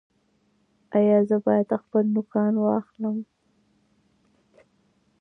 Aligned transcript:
ایا 0.97 1.17
زه 1.29 1.37
باید 1.45 1.69
خپل 1.81 2.05
نوکان 2.15 2.53
واخلم؟ 2.59 3.17